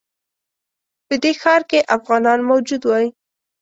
[1.07, 3.07] په دې ښار کې افغانان موجود وای.